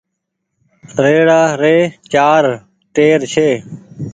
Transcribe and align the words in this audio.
ريڙآ 1.03 1.41
ري 1.61 1.77
چآر 2.13 2.43
ٽير 2.93 3.19
ڇي۔ 3.33 3.49